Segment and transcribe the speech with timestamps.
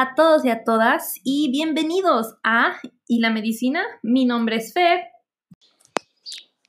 [0.00, 2.76] a todos y a todas y bienvenidos a
[3.08, 3.82] ¿Y la medicina?
[4.00, 5.08] Mi nombre es Fer.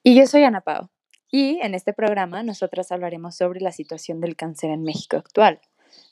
[0.02, 0.90] Y yo soy Ana Pao.
[1.29, 5.62] Y en este programa nosotras hablaremos sobre la situación del cáncer en México actual,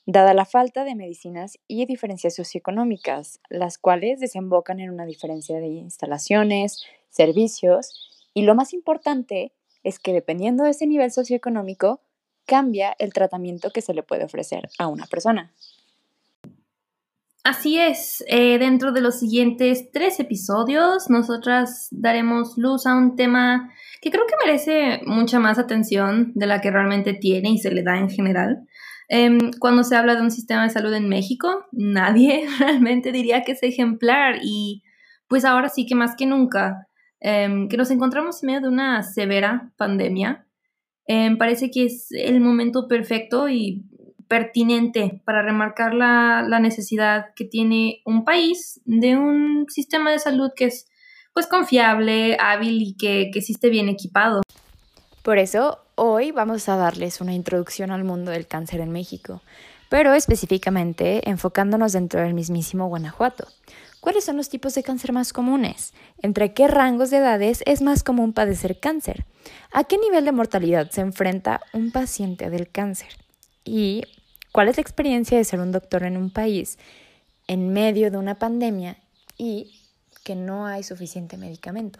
[0.06, 5.70] dada la falta de medicinas y diferencias socioeconómicas, las cuales desembocan en una diferencia de
[5.70, 9.54] instalaciones, servicios y lo más importante
[9.84, 12.00] es que dependiendo de ese nivel socioeconómico,
[12.46, 15.52] cambia el tratamiento que se le puede ofrecer a una persona.
[17.48, 23.72] Así es, eh, dentro de los siguientes tres episodios, nosotras daremos luz a un tema
[24.02, 27.84] que creo que merece mucha más atención de la que realmente tiene y se le
[27.84, 28.68] da en general.
[29.08, 33.54] Em, cuando se habla de un sistema de salud en México, nadie realmente diría que
[33.54, 34.84] es ejemplar y
[35.30, 36.90] pues ahora sí que más que nunca,
[37.22, 40.46] em, que nos encontramos en medio de una severa pandemia,
[41.06, 43.86] em, parece que es el momento perfecto y
[44.28, 50.66] pertinente para remarcar la, necesidad que tiene un país de un sistema de salud que
[50.66, 50.88] es
[51.34, 54.42] pues confiable, hábil y que, que esté bien equipado.
[55.22, 59.42] Por eso, hoy vamos a darles una introducción al mundo del cáncer en México,
[59.90, 63.48] pero específicamente enfocándonos dentro del mismísimo Guanajuato.
[64.00, 65.94] ¿Cuáles son los tipos de cáncer más comunes?
[66.22, 69.26] ¿Entre qué rangos de edades es más común padecer cáncer?
[69.74, 73.27] ¿A qué nivel de mortalidad se enfrenta un paciente del cáncer?
[73.68, 74.04] Y
[74.58, 76.80] ¿Cuál es la experiencia de ser un doctor en un país
[77.48, 78.98] en medio de una pandemia
[79.38, 79.84] y
[80.24, 82.00] que no hay suficiente medicamento?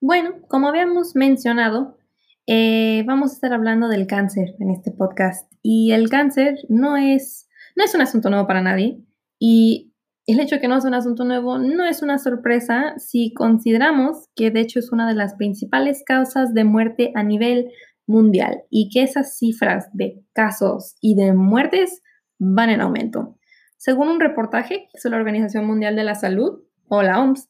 [0.00, 1.98] Bueno, como habíamos mencionado,
[2.46, 5.52] eh, vamos a estar hablando del cáncer en este podcast.
[5.60, 9.00] Y el cáncer no es, no es un asunto nuevo para nadie.
[9.40, 9.92] Y
[10.26, 14.28] el hecho de que no es un asunto nuevo no es una sorpresa si consideramos
[14.34, 17.70] que de hecho es una de las principales causas de muerte a nivel
[18.06, 22.02] mundial y que esas cifras de casos y de muertes
[22.38, 23.38] van en aumento.
[23.76, 27.48] Según un reportaje que hizo la Organización Mundial de la Salud, o la OMS,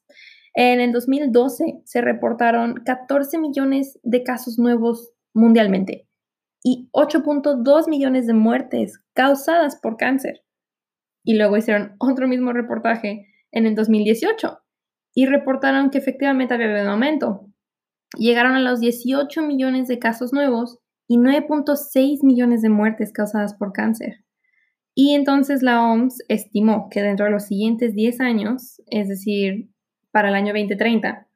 [0.54, 6.08] en el 2012 se reportaron 14 millones de casos nuevos mundialmente
[6.62, 10.45] y 8.2 millones de muertes causadas por cáncer
[11.26, 14.60] y luego hicieron otro mismo reportaje en el 2018
[15.12, 17.48] y reportaron que efectivamente había un aumento.
[18.16, 20.78] Llegaron a los 18 millones de casos nuevos
[21.08, 24.24] y 9.6 millones de muertes causadas por cáncer.
[24.94, 29.68] Y entonces la OMS estimó que dentro de los siguientes 10 años, es decir,
[30.12, 31.26] para el año 2030,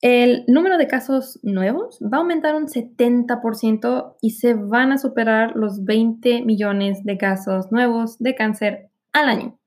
[0.00, 5.56] el número de casos nuevos va a aumentar un 70% y se van a superar
[5.56, 9.58] los 20 millones de casos nuevos de cáncer al año.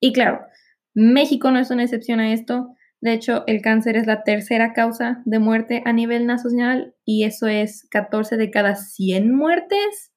[0.00, 0.40] Y claro,
[0.94, 2.74] México no es una excepción a esto.
[3.00, 7.46] De hecho, el cáncer es la tercera causa de muerte a nivel nacional y eso
[7.46, 10.12] es 14 de cada 100 muertes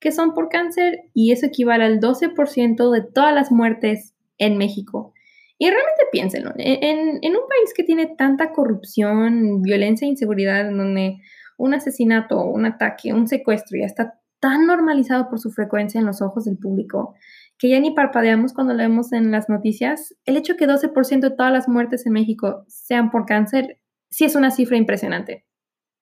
[0.00, 5.12] que son por cáncer y eso equivale al 12% de todas las muertes en México.
[5.58, 10.78] Y realmente piénsenlo, en, en, un país que tiene tanta corrupción, violencia e inseguridad, en
[10.78, 11.18] donde
[11.56, 16.22] un asesinato, un ataque, un secuestro ya está tan normalizado por su frecuencia en los
[16.22, 17.16] ojos del público,
[17.58, 21.30] que ya ni parpadeamos cuando lo vemos en las noticias, el hecho que 12% de
[21.30, 23.80] todas las muertes en México sean por cáncer,
[24.10, 25.44] sí es una cifra impresionante.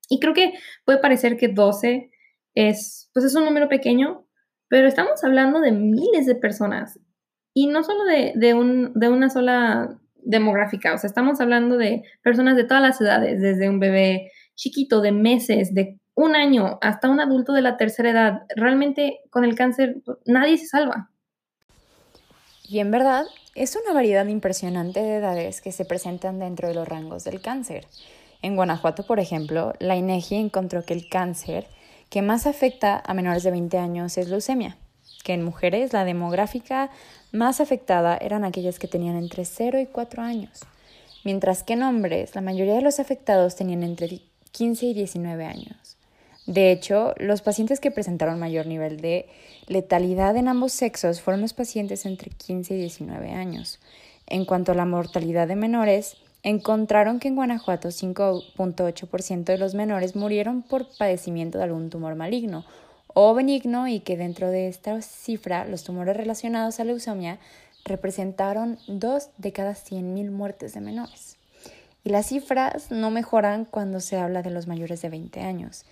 [0.08, 0.52] Y creo que
[0.84, 2.10] puede parecer que 12
[2.54, 4.26] es, pues es un número pequeño,
[4.68, 7.00] pero estamos hablando de miles de personas
[7.54, 12.02] y no solo de, de, un, de una sola demográfica, o sea, estamos hablando de
[12.22, 17.08] personas de todas las edades, desde un bebé chiquito de meses, de un año, hasta
[17.08, 18.42] un adulto de la tercera edad.
[18.56, 21.10] Realmente con el cáncer nadie se salva.
[22.68, 26.88] Y en verdad es una variedad impresionante de edades que se presentan dentro de los
[26.88, 27.86] rangos del cáncer.
[28.42, 31.66] En Guanajuato, por ejemplo, la INEGI encontró que el cáncer
[32.10, 34.76] que más afecta a menores de 20 años es leucemia,
[35.24, 36.90] que en mujeres la demográfica
[37.32, 40.60] más afectada eran aquellas que tenían entre 0 y 4 años,
[41.24, 44.20] mientras que en hombres la mayoría de los afectados tenían entre
[44.52, 45.85] 15 y 19 años.
[46.46, 49.26] De hecho, los pacientes que presentaron mayor nivel de
[49.66, 53.80] letalidad en ambos sexos fueron los pacientes entre 15 y 19 años.
[54.28, 60.14] En cuanto a la mortalidad de menores, encontraron que en Guanajuato 5.8% de los menores
[60.14, 62.64] murieron por padecimiento de algún tumor maligno
[63.18, 67.38] o benigno y que dentro de esta cifra los tumores relacionados a leucemia
[67.84, 71.36] representaron 2 de cada 100.000 muertes de menores.
[72.04, 75.84] Y las cifras no mejoran cuando se habla de los mayores de 20 años.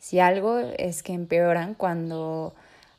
[0.00, 2.54] Si algo es que empeoran cuando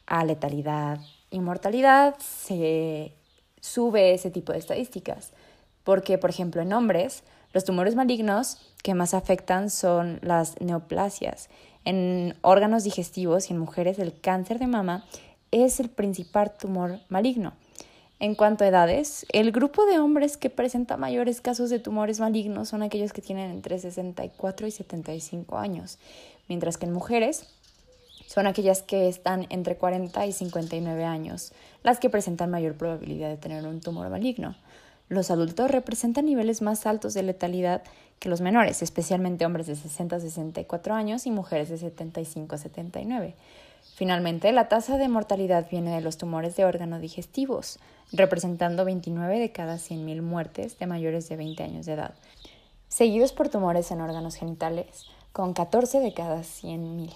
[0.06, 1.00] a letalidad
[1.30, 3.14] y mortalidad se
[3.60, 5.32] sube ese tipo de estadísticas.
[5.84, 11.50] Porque, por ejemplo, en hombres, Los tumores malignos que más afectan son las neoplasias.
[11.84, 15.04] En órganos digestivos y en mujeres el cáncer de mama
[15.52, 17.54] es el principal tumor maligno.
[18.20, 22.70] En cuanto a edades, el grupo de hombres que presenta mayores casos de tumores malignos
[22.70, 25.98] son aquellos que tienen entre 64 y 75 años,
[26.52, 27.46] mientras que en mujeres
[28.28, 33.38] son aquellas que están entre 40 y 59 años, las que presentan mayor probabilidad de
[33.38, 34.58] tener un tumor maligno.
[35.08, 37.84] Los adultos representan niveles más altos de letalidad
[38.20, 42.58] que los menores, especialmente hombres de 60 a 64 años y mujeres de 75 a
[42.58, 43.36] 79.
[43.96, 47.80] Finalmente, la tasa de mortalidad viene de los tumores de órganos digestivos,
[48.12, 52.14] representando 29 de cada 100.000 muertes de mayores de 20 años de edad,
[52.90, 57.14] seguidos por tumores en órganos genitales, con 14 de cada 100.000.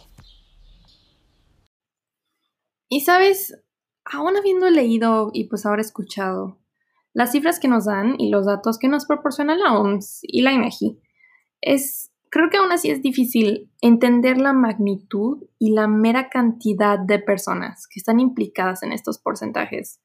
[2.89, 3.61] Y sabes,
[4.05, 6.59] aún habiendo leído y pues ahora escuchado
[7.13, 10.51] las cifras que nos dan y los datos que nos proporciona la OMS y la
[10.51, 10.99] INEGI,
[11.61, 17.17] es Creo que aún así es difícil entender la magnitud y la mera cantidad de
[17.17, 20.01] personas que están implicadas en estos porcentajes.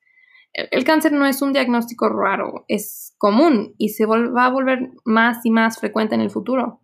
[0.53, 5.45] El, cáncer no es un diagnóstico raro, es común y se va a volver más
[5.45, 6.81] y más frecuente en el futuro.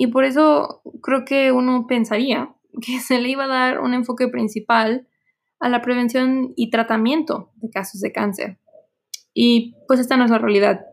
[0.00, 4.28] Y por eso creo que uno pensaría que se le iba a dar un enfoque
[4.28, 5.08] principal
[5.58, 8.60] a la prevención y tratamiento de casos de cáncer.
[9.34, 10.86] Y pues esta no es la realidad.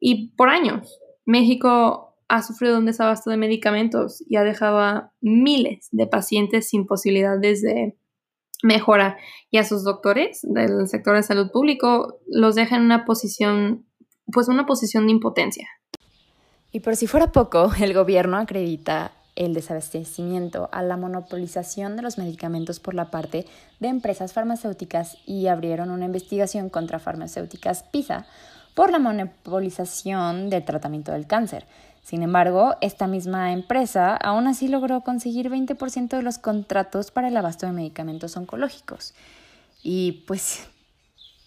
[0.00, 5.88] Y por años, México ha sufrido un desabasto de medicamentos y ha dejado a miles
[5.92, 7.98] de pacientes sin posibilidades de
[8.62, 9.18] mejora
[9.50, 13.86] y a sus doctores del sector de salud público los deja en una posición,
[14.32, 15.68] pues una posición de impotencia.
[16.72, 22.18] Y por si fuera poco, el gobierno acredita el desabastecimiento a la monopolización de los
[22.18, 23.46] medicamentos por la parte
[23.78, 28.26] de empresas farmacéuticas y abrieron una investigación contra farmacéuticas PISA
[28.74, 31.64] por la monopolización del tratamiento del cáncer.
[32.02, 37.36] Sin embargo, esta misma empresa aún así logró conseguir 20% de los contratos para el
[37.36, 39.14] abasto de medicamentos oncológicos.
[39.82, 40.68] Y pues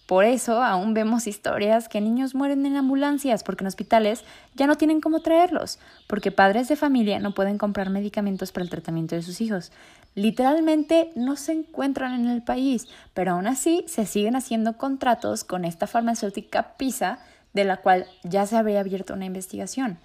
[0.06, 4.24] por eso aún vemos historias que niños mueren en ambulancias porque en hospitales
[4.54, 8.70] ya no tienen cómo traerlos, porque padres de familia no pueden comprar medicamentos para el
[8.70, 9.72] tratamiento de sus hijos.
[10.14, 15.64] Literalmente no se encuentran en el país, pero aún así se siguen haciendo contratos con
[15.64, 17.18] esta farmacéutica PISA,
[17.54, 19.98] de la cual ya se habría abierto una investigación.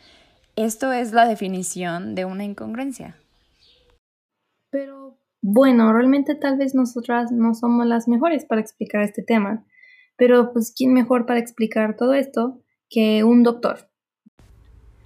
[0.55, 3.15] Esto es la definición de una incongruencia.
[4.71, 9.65] Pero bueno, realmente tal vez nosotras no somos las mejores para explicar este tema,
[10.19, 13.89] pero pues ¿quién mejor para explicar todo esto que un doctor?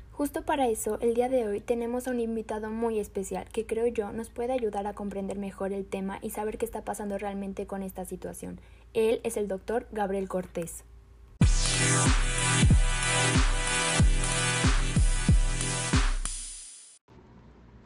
[0.09, 3.85] Justo para eso, el día de hoy tenemos a un invitado muy especial que creo
[3.87, 7.67] yo nos puede ayudar a comprender mejor el tema y saber qué está pasando realmente
[7.67, 8.59] con esta situación.
[8.93, 10.83] Él es el doctor Gabriel Cortés.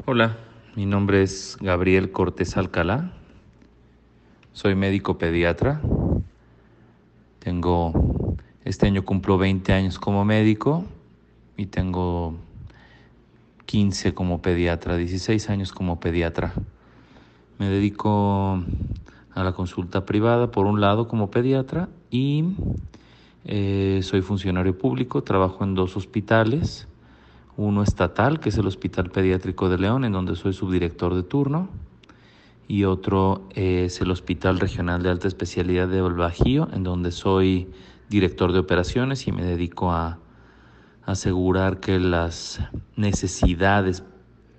[0.05, 0.37] Hola,
[0.77, 3.13] mi nombre es Gabriel Cortés Alcalá.
[4.53, 5.81] Soy médico pediatra.
[7.47, 7.93] Tengo,
[8.65, 10.83] este año cumplo 20 años como médico
[11.55, 12.35] y tengo
[13.65, 16.51] 15 como pediatra, 16 años como pediatra.
[17.57, 18.61] Me dedico
[19.33, 22.43] a la consulta privada por un lado como pediatra y
[23.45, 26.89] eh, soy funcionario público, trabajo en dos hospitales
[27.55, 31.69] uno estatal, que es el Hospital Pediátrico de León, en donde soy subdirector de turno,
[32.67, 37.71] y otro es el Hospital Regional de Alta Especialidad de Bajío, en donde soy
[38.09, 40.19] director de operaciones y me dedico a
[41.05, 42.59] asegurar que las
[42.97, 44.03] necesidades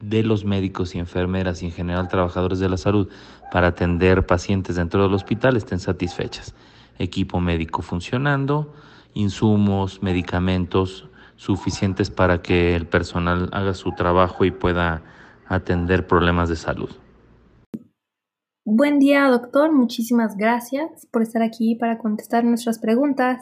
[0.00, 3.08] de los médicos y enfermeras y en general trabajadores de la salud
[3.52, 6.54] para atender pacientes dentro del hospital estén satisfechas.
[6.98, 8.72] Equipo médico funcionando,
[9.12, 15.02] insumos, medicamentos, suficientes para que el personal haga su trabajo y pueda
[15.46, 16.90] atender problemas de salud.
[18.70, 19.72] Buen día, doctor.
[19.72, 23.40] Muchísimas gracias por estar aquí para contestar nuestras preguntas.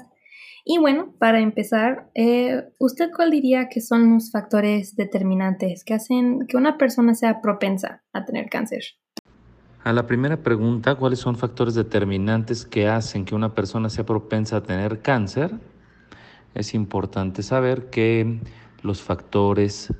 [0.65, 6.47] Y bueno, para empezar, eh, ¿usted cuál diría que son los factores determinantes que hacen
[6.47, 8.85] que una persona sea propensa a tener cáncer?
[9.83, 14.59] A la primera pregunta, ¿cuáles son factores determinantes que hacen que una persona sea propensa
[14.59, 15.59] a tener cáncer?
[16.55, 18.41] es importante saber que
[18.83, 19.93] los factores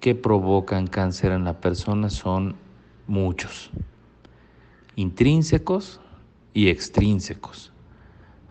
[0.00, 2.56] que provocan cáncer en la persona son
[3.06, 3.70] muchos,
[5.02, 6.00] intrínsecos
[6.54, 7.72] y extrínsecos.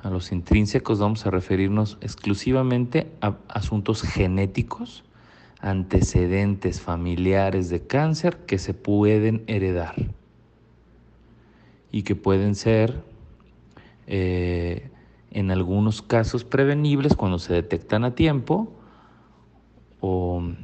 [0.04, 5.04] A los intrínsecos vamos a referirnos exclusivamente a asuntos genéticos,
[5.60, 9.96] antecedentes familiares de cáncer que se pueden heredar
[11.92, 13.04] y que pueden ser
[14.08, 14.90] eh,
[15.30, 18.74] en algunos casos prevenibles cuando se detectan a tiempo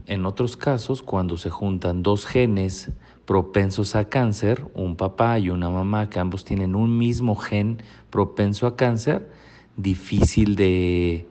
[0.08, 2.91] en otros casos, cuando se juntan dos genes
[3.27, 8.65] propensos a cáncer, un papá y una mamá que ambos tienen un mismo gen propenso
[8.67, 9.29] a cáncer,
[9.75, 11.27] difícil de,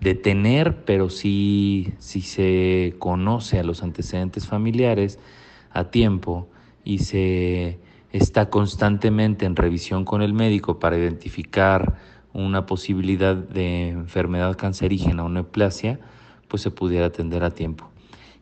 [0.00, 5.18] de tener, pero si se conoce a los antecedentes familiares
[5.70, 6.46] a tiempo
[6.84, 7.78] y se
[8.12, 11.96] está constantemente en revisión con el médico para identificar
[12.34, 16.00] una posibilidad de enfermedad cancerígena o neoplasia,
[16.48, 17.88] pues se pudiera atender a tiempo.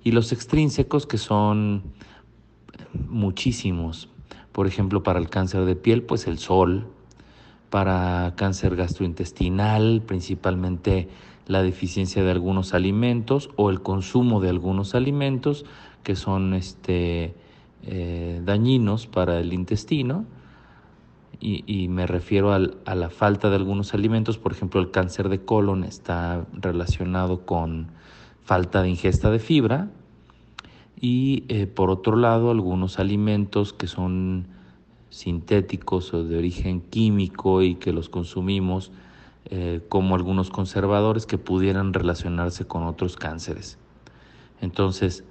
[0.02, 1.83] Y los extrínsecos, que son
[2.92, 4.09] muchísimos,
[4.52, 6.88] por ejemplo, para el cáncer de piel, pues el sol,
[7.71, 11.09] para cáncer gastrointestinal, principalmente
[11.47, 15.64] la deficiencia de algunos alimentos o el consumo de algunos alimentos
[16.02, 17.35] que son este,
[17.83, 20.25] eh, dañinos para el intestino.
[21.40, 25.85] Y, me refiero a la falta de algunos alimentos, por ejemplo, el cáncer de colon
[25.85, 27.92] está relacionado con
[28.42, 29.88] falta de ingesta de fibra
[31.00, 34.47] y eh, por otro lado algunos alimentos que son
[35.11, 38.90] sintéticos o de origen químico y que los consumimos
[39.47, 43.78] eh, como algunos conservadores que pudieran relacionarse con otros cánceres.
[44.61, 45.25] Entonces,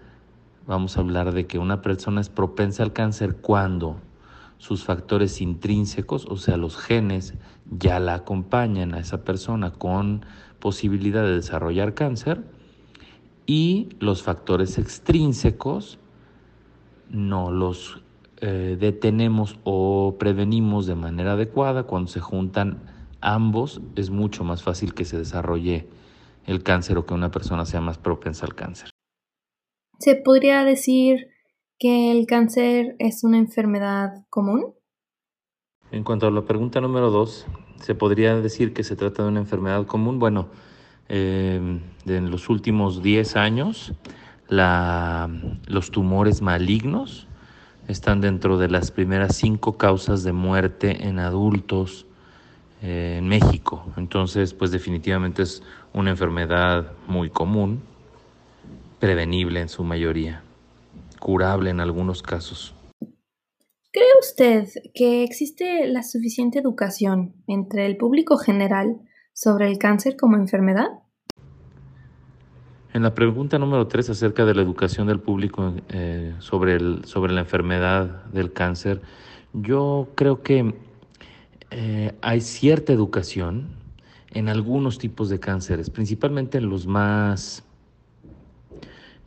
[0.66, 3.98] vamos a hablar de que una persona es propensa al cáncer cuando
[4.58, 7.36] sus factores intrínsecos, o sea, los genes,
[7.70, 10.26] ya la acompañan a esa persona con
[10.60, 12.44] posibilidad de desarrollar cáncer
[13.48, 15.98] y los factores extrínsecos
[17.10, 18.04] no los
[18.42, 22.84] eh, detenemos o prevenimos de manera adecuada, cuando se juntan
[23.22, 25.88] ambos es mucho más fácil que se desarrolle
[26.46, 28.90] el cáncer o que una persona sea más propensa al cáncer.
[30.00, 31.30] ¿Se podría decir
[31.80, 34.76] que el cáncer es una enfermedad común?
[35.92, 37.48] En cuanto a la pregunta número dos,
[37.82, 40.20] ¿se podría decir que se trata de una enfermedad común?
[40.20, 40.50] Bueno,
[41.10, 43.94] eh, en los últimos 10 años,
[44.50, 47.28] los tumores malignos
[47.88, 52.06] están dentro de las primeras cinco causas de muerte en adultos
[52.82, 53.86] eh, en México.
[53.98, 57.82] Entonces, pues definitivamente es una enfermedad muy común,
[59.00, 60.44] prevenible en su mayoría,
[61.20, 62.74] curable en algunos casos.
[63.92, 68.98] ¿Cree usted que existe la suficiente educación entre el público general
[69.38, 70.88] sobre el cáncer como enfermedad?
[72.92, 77.42] En la pregunta número tres acerca de la educación del público eh, sobre, sobre la
[77.42, 79.00] enfermedad del cáncer,
[79.54, 80.74] yo creo que
[81.70, 83.76] eh, hay cierta educación
[84.32, 87.64] en algunos tipos de cánceres, principalmente en los más,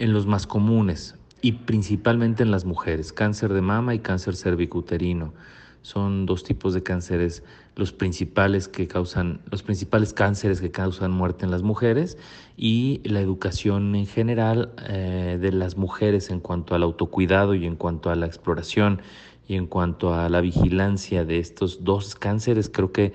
[0.01, 5.35] en los más comunes y principalmente en las mujeres, cáncer de mama y cáncer cervicuterino.
[5.83, 7.43] Son dos tipos de cánceres
[7.77, 12.19] los principales que causan los principales cánceres que causan muerte en las mujeres
[12.57, 17.77] y la educación en general eh, de las mujeres en cuanto al autocuidado y en
[17.77, 19.01] cuanto a la exploración
[19.49, 23.15] y en cuanto a la vigilancia de estos dos cánceres creo que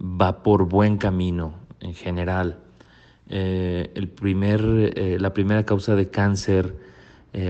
[0.00, 2.58] va por buen camino en general.
[3.28, 4.62] Eh, el primer,
[4.96, 6.74] eh, la primera causa de cáncer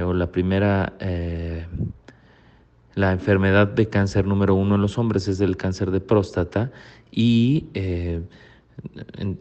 [0.04, 0.94] o la primera
[2.96, 6.72] la enfermedad de cáncer número uno en los hombres es el cáncer de próstata
[7.12, 8.22] y eh,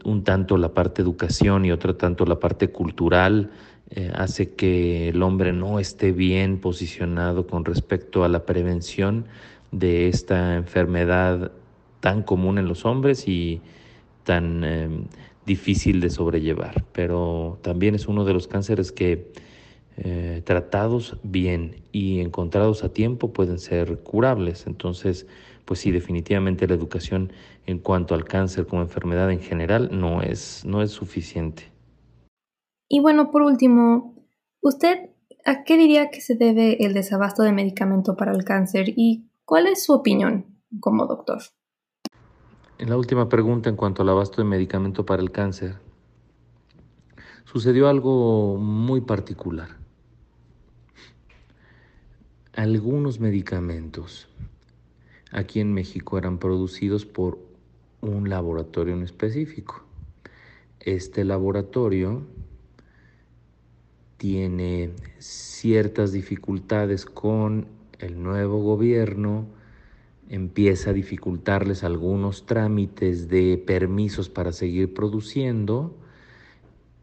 [0.04, 3.50] un tanto la parte educación y otro tanto la parte cultural
[3.90, 9.24] eh, hace que el hombre no esté bien posicionado con respecto a la prevención
[9.72, 11.50] de esta enfermedad
[12.00, 13.62] tan común en los hombres y
[14.24, 14.88] tan eh,
[15.46, 16.84] difícil de sobrellevar.
[16.92, 19.32] Pero también es uno de los cánceres que
[19.98, 24.66] eh, tratados bien y encontrados a tiempo pueden ser curables.
[24.66, 25.26] Entonces,
[25.64, 27.32] pues sí, definitivamente la educación
[27.64, 31.72] en cuanto al cáncer como enfermedad en general no es, no es suficiente.
[32.88, 34.14] Y bueno, por último,
[34.60, 35.10] ¿usted
[35.46, 39.66] a qué diría que se debe el desabasto de medicamento para el cáncer y cuál
[39.66, 41.38] es su opinión como doctor?
[42.78, 45.76] En la última pregunta en cuanto al abasto de medicamento para el cáncer,
[47.46, 49.85] sucedió algo muy particular
[52.56, 54.28] algunos medicamentos
[55.30, 57.38] aquí en México eran producidos por
[58.00, 59.84] un laboratorio en específico.
[60.80, 62.22] Este laboratorio
[64.16, 67.66] tiene ciertas dificultades con
[67.98, 69.46] el nuevo gobierno,
[70.30, 75.94] empieza a dificultarles algunos trámites de permisos para seguir produciendo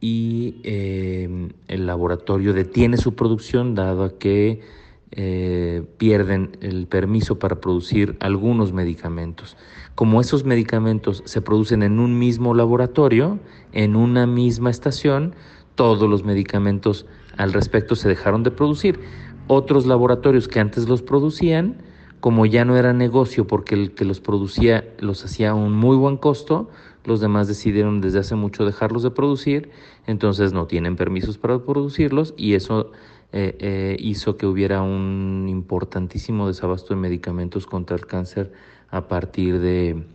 [0.01, 4.82] y eh, el laboratorio detiene su producción dado que
[5.15, 9.57] eh, pierden el permiso para producir algunos medicamentos.
[9.93, 13.39] Como esos medicamentos se producen en un mismo laboratorio,
[13.73, 15.35] en una misma estación,
[15.75, 17.05] todos los medicamentos
[17.37, 18.99] al respecto se dejaron de producir.
[19.47, 21.83] Otros laboratorios que antes los producían,
[22.19, 25.95] como ya no era negocio porque el que los producía los hacía a un muy
[25.95, 26.71] buen costo,
[27.05, 29.69] los demás decidieron desde hace mucho dejarlos de producir,
[30.07, 32.91] entonces no tienen permisos para producirlos y eso
[33.35, 38.53] eh, eh, hizo que hubiera un importantísimo desabasto de medicamentos contra el cáncer
[38.91, 40.05] a partir de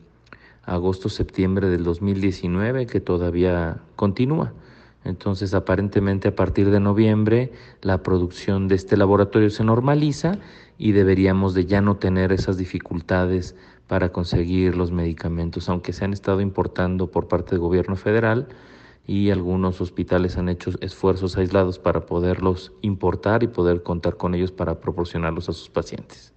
[0.63, 4.53] agosto-septiembre del 2019, que todavía continúa.
[5.03, 7.51] Entonces, aparentemente a partir de noviembre
[7.83, 10.39] la producción de este laboratorio se normaliza
[10.79, 13.57] y deberíamos de ya no tener esas dificultades
[13.89, 18.47] para conseguir los medicamentos, aunque se han estado importando por parte del gobierno federal
[19.09, 24.53] y algunos hospitales han hecho esfuerzos aislados para poderlos importar y poder contar con ellos
[24.53, 26.35] para proporcionarlos a sus pacientes.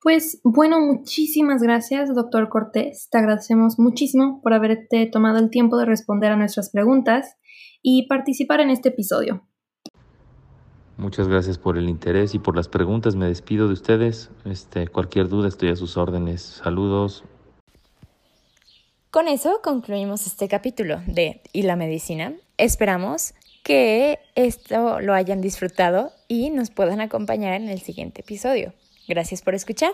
[0.00, 3.08] Pues bueno, muchísimas gracias, doctor Cortés.
[3.10, 7.36] Te agradecemos muchísimo por haberte tomado el tiempo de responder a nuestras preguntas
[7.82, 9.46] y participar en este episodio.
[10.96, 13.14] Muchas gracias por el interés y por las preguntas.
[13.14, 14.30] Me despido de ustedes.
[14.46, 16.40] Este, cualquier duda estoy a sus órdenes.
[16.40, 17.24] Saludos.
[19.12, 22.32] Con eso concluimos este capítulo de Y la medicina.
[22.56, 28.72] Esperamos que esto lo hayan disfrutado y nos puedan acompañar en el siguiente episodio.
[29.06, 29.92] Gracias por escuchar.